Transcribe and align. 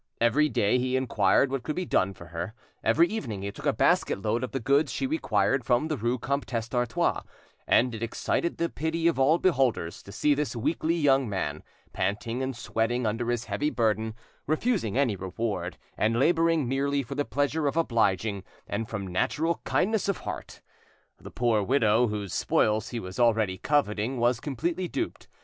Every 0.19 0.49
day 0.49 0.79
he 0.79 0.95
inquired 0.95 1.51
what 1.51 1.61
could 1.61 1.75
be 1.75 1.85
done 1.85 2.15
for 2.15 2.29
her, 2.29 2.55
every 2.83 3.07
evening 3.07 3.43
he 3.43 3.51
took 3.51 3.67
a 3.67 3.71
basket 3.71 4.19
load 4.19 4.43
of 4.43 4.51
the 4.51 4.59
goods 4.59 4.91
she 4.91 5.05
required 5.05 5.63
from 5.63 5.89
the 5.89 5.95
rue 5.95 6.17
Comtesse 6.17 6.69
d'Artois; 6.69 7.21
and 7.67 7.93
it 7.93 8.01
excited 8.01 8.57
the 8.57 8.67
pity 8.67 9.07
of 9.07 9.19
all 9.19 9.37
beholders 9.37 10.01
to 10.01 10.11
see 10.11 10.33
this 10.33 10.55
weakly 10.55 10.95
young 10.95 11.29
man, 11.29 11.61
panting 11.93 12.41
and 12.41 12.55
sweating 12.57 13.05
under 13.05 13.29
his 13.29 13.45
heavy 13.45 13.69
burden, 13.69 14.15
refusing 14.47 14.97
any 14.97 15.15
reward, 15.15 15.77
and 15.95 16.17
labouring 16.19 16.67
merely 16.67 17.03
for 17.03 17.13
the 17.13 17.23
pleasure 17.23 17.67
of 17.67 17.77
obliging, 17.77 18.43
and 18.65 18.89
from 18.89 19.05
natural 19.05 19.61
kindness 19.65 20.09
of 20.09 20.17
heart! 20.21 20.63
The 21.19 21.29
poor 21.29 21.61
widow, 21.61 22.07
whose 22.07 22.33
spoils 22.33 22.89
he 22.89 22.99
was 22.99 23.19
already 23.19 23.59
coveting, 23.59 24.17
was 24.17 24.39
completely 24.39 24.87
duped. 24.87 25.27